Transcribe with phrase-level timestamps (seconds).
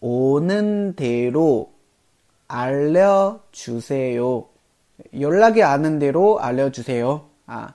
[0.00, 1.72] 연락이오는대로
[2.48, 4.20] 알려주세요.
[5.18, 7.20] 연락이 오는 대로 알려주세요.
[7.46, 7.74] 啊，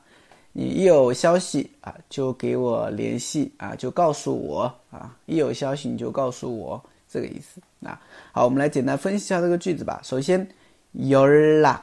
[0.54, 8.00] 你一有消息啊，就给我联系啊，就告诉我啊，一有消息你就告诉我，这个意思啊。
[8.32, 10.00] 好，我们来简单分析一下这个句子吧。
[10.04, 10.48] 首先，
[10.96, 11.28] 연
[11.62, 11.80] 락，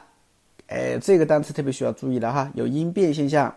[0.67, 3.53] 哎，这个单词特别需要注意了哈，有音变现象。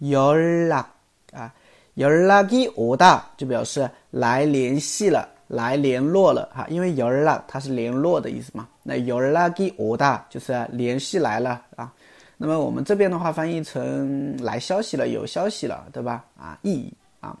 [0.00, 0.84] 연 락，
[1.32, 1.52] 啊，
[1.96, 5.28] 연락이오 다， 就表示来联系了。
[5.52, 8.68] 来联络了哈，因为有人了，它是联络的意思嘛。
[8.82, 11.92] 那有人拉给我大就是联系来了啊。
[12.36, 16.24] 那么我们这边的话翻译成来消息了，有消息了，对吧？
[16.38, 17.36] 啊，意义啊，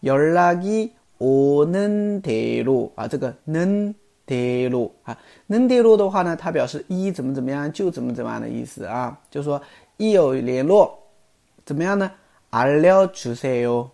[0.00, 3.94] 有人拉给我能得路啊，这个能
[4.26, 9.60] 得路啊，能得路的话呢，它表示一怎么怎么样就怎么怎么样的意思啊，就说
[9.96, 10.98] 一有联络，
[11.64, 12.10] 怎么样呢？
[12.50, 13.88] 알려주세 요。